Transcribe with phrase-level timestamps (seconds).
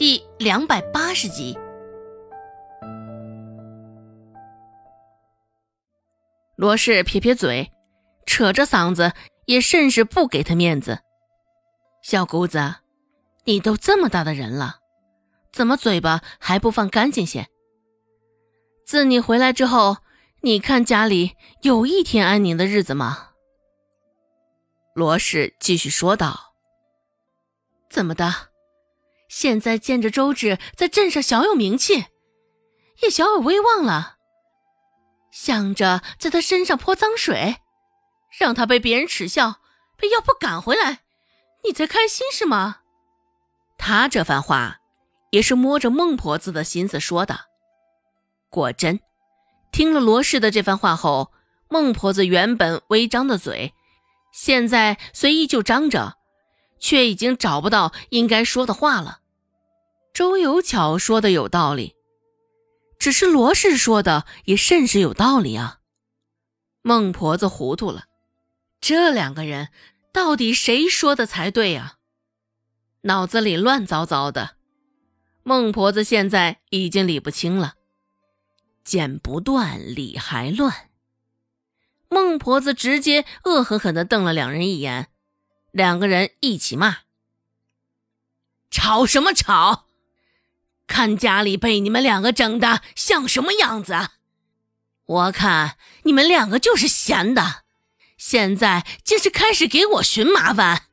[0.00, 1.54] 第两百八十集。
[6.56, 7.70] 罗氏撇撇嘴，
[8.24, 9.12] 扯着嗓子，
[9.44, 11.00] 也甚是不给他面子。
[12.02, 12.76] 小姑子，
[13.44, 14.76] 你都这么大的人了，
[15.52, 17.46] 怎么嘴巴还不放干净些？
[18.86, 19.98] 自你回来之后，
[20.40, 23.32] 你看家里有一天安宁的日子吗？
[24.94, 26.54] 罗氏继续说道
[27.92, 28.49] ：“怎么的？
[29.30, 32.06] 现在见着周芷在镇上小有名气，
[33.00, 34.16] 也小有威望了，
[35.30, 37.58] 想着在他身上泼脏水，
[38.36, 39.60] 让他被别人耻笑，
[39.96, 41.02] 被药铺赶回来，
[41.64, 42.78] 你才开心是吗？”
[43.78, 44.80] 他这番话
[45.30, 47.42] 也是摸着孟婆子的心思说的。
[48.50, 48.98] 果真，
[49.70, 51.32] 听了罗氏的这番话后，
[51.68, 53.72] 孟婆子原本微张的嘴。
[54.32, 56.16] 现在虽依旧张着，
[56.80, 59.19] 却已经找不到应该说的话了。
[60.12, 61.94] 周有巧说的有道理，
[62.98, 65.78] 只是罗氏说的也甚是有道理啊。
[66.82, 68.04] 孟婆子糊涂了，
[68.80, 69.68] 这两个人
[70.12, 71.96] 到底谁说的才对啊？
[73.02, 74.56] 脑子里乱糟糟的，
[75.42, 77.74] 孟婆子现在已经理不清了，
[78.84, 80.90] 剪不断，理还乱。
[82.08, 85.08] 孟婆子直接恶狠狠地瞪了两人一眼，
[85.70, 86.98] 两个人一起骂
[88.70, 89.86] ：“吵什么吵？
[90.90, 93.94] 看家里被你们两个整的像什么样子？
[95.06, 97.62] 我看你们两个就是闲的，
[98.18, 100.86] 现在竟是开始给我寻麻烦。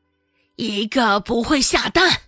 [0.56, 2.22] 一个不会下蛋，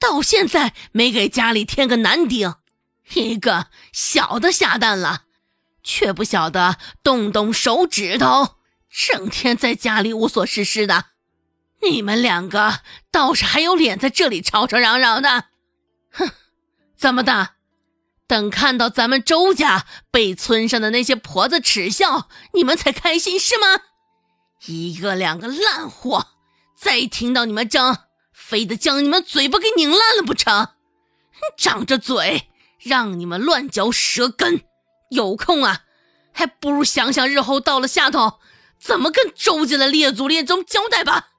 [0.00, 2.54] 到现在没给家里添个男丁；
[3.14, 5.26] 一个小的下蛋了。”
[5.84, 8.56] 却不晓得动动手指头，
[8.88, 11.06] 整天在家里无所事事的。
[11.82, 15.46] 你们两个倒是还有脸在这里吵吵嚷嚷的，
[16.10, 16.30] 哼！
[17.02, 17.54] 怎么的？
[18.28, 23.80] 等看到咱们周家被村上的那些婆子耻笑，你们才开心是吗？
[24.66, 26.28] 一个两个烂货，
[26.78, 27.98] 再听到你们争，
[28.32, 30.68] 非得将你们嘴巴给拧烂了不成？
[31.58, 32.48] 长着嘴，
[32.78, 34.62] 让你们乱嚼舌根。
[35.10, 35.80] 有空啊，
[36.32, 38.34] 还不如想想日后到了下头，
[38.78, 41.30] 怎么跟周家的列祖列宗交代吧。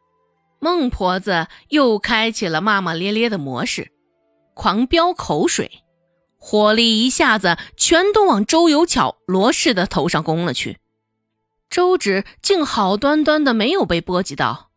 [0.59, 3.93] 孟婆子又开启了骂骂咧咧的模式，
[4.53, 5.83] 狂飙口水，
[6.37, 10.79] 火力一下子全都往周有巧、罗氏的头上攻了去。
[11.69, 14.69] 周芷竟好端端的没有被波及到。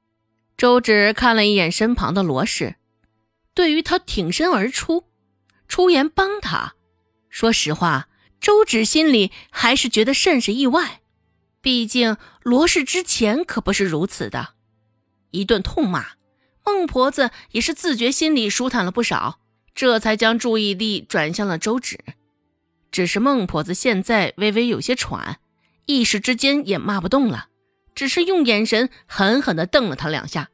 [0.56, 2.76] 周芷看了一眼身旁的罗氏，
[3.52, 5.04] 对于他挺身而出，
[5.68, 6.74] 出言帮他，
[7.28, 8.08] 说实话。
[8.40, 11.00] 周芷心里还是觉得甚是意外，
[11.60, 14.54] 毕竟罗氏之前可不是如此的。
[15.32, 16.12] 一顿痛骂，
[16.64, 19.40] 孟婆子也是自觉心里舒坦了不少，
[19.76, 22.00] 这才将注意力转向了周芷。
[22.90, 25.38] 只是孟婆子现在微微有些喘，
[25.84, 27.48] 一时之间也骂不动了，
[27.94, 30.48] 只是用眼神狠狠地瞪了他两下。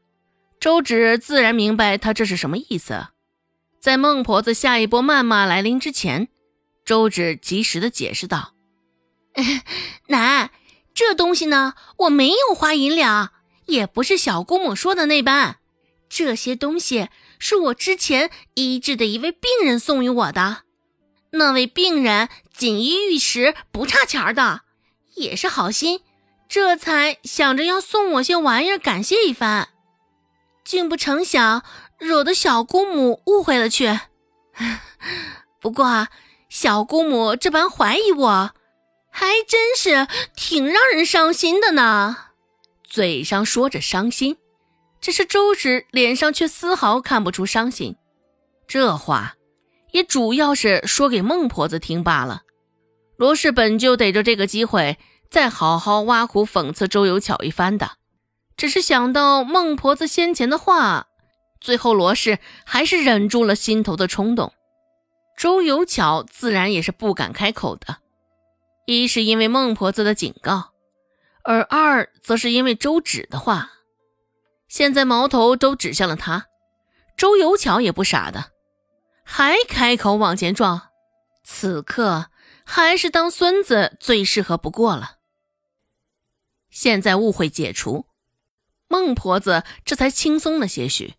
[0.59, 3.07] 周芷自然明白他这是什么意思，
[3.81, 6.29] 在孟婆子下一波谩骂来临之前。
[6.85, 8.55] 周芷及时的解释道
[10.09, 10.51] ：“奶，
[10.93, 13.31] 这东西呢，我没有花银两，
[13.67, 15.59] 也不是小姑母说的那般。
[16.15, 17.09] 这些东西
[17.39, 20.65] 是我之前医治的一位病人送予我的，
[21.31, 24.61] 那位病人锦衣玉食，不差钱的，
[25.15, 26.03] 也是好心，
[26.47, 29.71] 这才想着要送我些玩意儿感谢一番。
[30.63, 31.65] 竟不成想
[31.99, 33.99] 惹得小姑母误会了去。
[35.61, 36.09] 不过。”
[36.53, 38.55] 小姑母这般怀疑我，
[39.11, 40.07] 还真是
[40.37, 42.27] 挺让人伤心的呢。
[42.85, 44.37] 嘴上说着伤心，
[45.03, 47.97] 只是周芷脸上却丝毫看不出伤心。
[48.67, 49.35] 这话
[49.91, 52.43] 也主要是说给孟婆子听罢了。
[53.17, 54.97] 罗氏本就逮着这个机会
[55.29, 57.91] 再好好挖苦讽刺周有巧一番的，
[58.57, 61.09] 只是想到孟婆子先前的话，
[61.61, 64.53] 最后罗氏还是忍住了心头的冲动。
[65.37, 67.99] 周有巧自然也是不敢开口的，
[68.87, 70.71] 一是因为孟婆子的警告，
[71.43, 73.73] 而二则是因为周芷的话。
[74.73, 76.47] 现在矛头都指向了他，
[77.15, 78.53] 周有巧也不傻的，
[79.23, 80.89] 还开口往前撞。
[81.45, 82.31] 此刻
[82.65, 85.19] 还是当孙子最适合不过了。
[86.71, 88.07] 现在误会解除，
[88.89, 91.17] 孟婆子这才轻松了些许。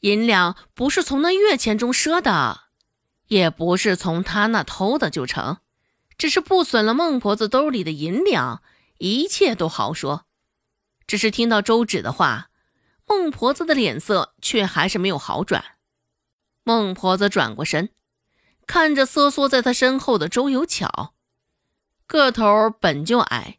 [0.00, 2.62] 银两不是从那月钱中赊的。
[3.28, 5.58] 也不是从他那偷的就成，
[6.18, 8.60] 只是不损了孟婆子兜里的银两，
[8.98, 10.26] 一切都好说。
[11.06, 12.50] 只是听到周芷的话，
[13.06, 15.64] 孟婆子的脸色却还是没有好转。
[16.64, 17.90] 孟婆子转过身，
[18.66, 21.14] 看着瑟缩在她身后的周有巧，
[22.06, 23.58] 个头本就矮，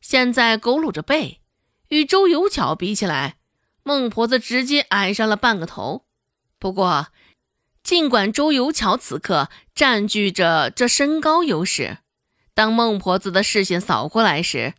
[0.00, 1.40] 现在佝偻着背，
[1.88, 3.36] 与周有巧比起来，
[3.82, 6.06] 孟婆子直接矮上了半个头。
[6.58, 7.08] 不过，
[7.82, 11.98] 尽管周有巧此刻占据着这身高优势，
[12.54, 14.74] 当孟婆子的视线扫过来时，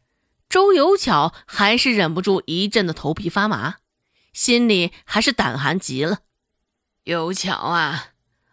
[0.49, 3.75] 周有巧还是忍不住一阵的头皮发麻，
[4.37, 6.19] 心里还是胆寒极了。
[7.05, 8.09] 有巧啊，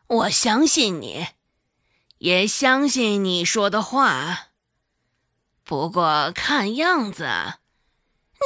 [0.06, 1.26] 我相信你，
[2.16, 4.46] 也相信你说的话。
[5.62, 7.28] 不过看样子，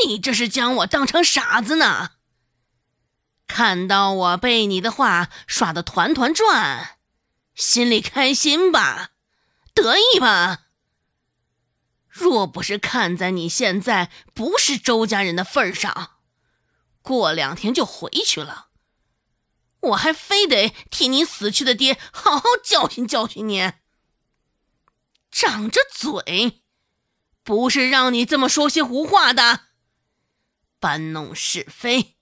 [0.04, 2.10] 你这是将我当成傻子呢。
[3.46, 6.98] 看到我被你的话耍得团团转，
[7.54, 9.10] 心里开心吧，
[9.72, 10.62] 得意吧？
[12.08, 16.17] 若不是看在你现在不是周家人的份上，
[17.08, 18.68] 过两天就回去了。
[19.80, 23.72] 我还非得替你死去的爹好好教训教训你。
[25.30, 26.62] 长着嘴，
[27.42, 29.68] 不是让你这么说些胡话的。
[30.78, 32.18] 搬弄是非，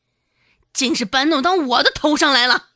[0.73, 2.69] 竟是搬弄到我的头上来了。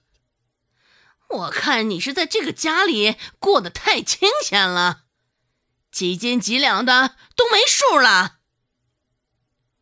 [1.28, 5.04] 我看你是在这个家里过得太清闲了，
[5.92, 8.38] 几斤几两的都没数了。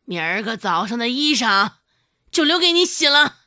[0.03, 1.78] 明儿个早上的衣裳
[2.31, 3.37] 就留给你洗了。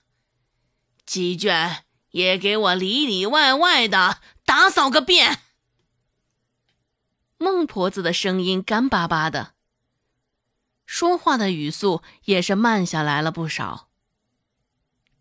[1.05, 5.40] 鸡圈也给我里里外外的打扫个遍。
[7.38, 9.55] 孟婆子的声音干巴巴的，
[10.87, 13.88] 说话的语速也是慢下来了不少。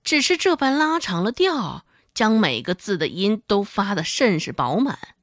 [0.03, 5.15] 只是这般拉长了调，将每个字的音都发得甚是饱满，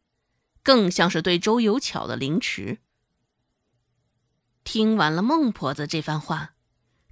[0.63, 2.79] 更像是对周有巧的凌迟。
[4.65, 6.55] 听完了孟婆子这番话，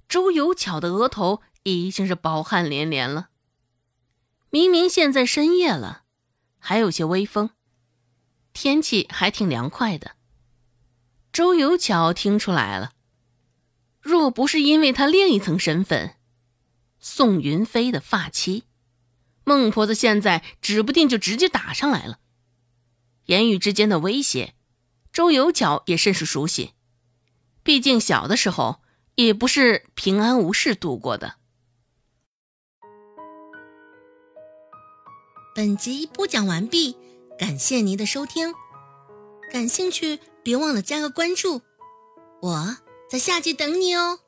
[0.07, 3.29] 周有巧的额头已经是饱汗连连了。
[4.49, 6.03] 明明现在深夜了，
[6.59, 7.49] 还有些微风，
[8.53, 10.15] 天气还挺凉快的。
[11.33, 12.93] 周有巧听出来了，
[13.99, 16.15] 若不是因为他另一层身份——
[16.99, 18.63] 宋云飞的发妻，
[19.43, 22.19] 孟婆子现在指不定就直接打上来了。
[23.25, 24.55] 言语之间的威胁，
[25.11, 26.71] 周有巧也甚是熟悉，
[27.61, 28.81] 毕竟小的时候
[29.17, 31.37] 也不是平安无事度过的。
[35.55, 36.95] 本集播讲完毕，
[37.39, 38.53] 感谢您的收听。
[39.51, 41.63] 感兴趣，别忘了加个关注，
[42.43, 42.77] 我
[43.09, 44.19] 在下集等你哦。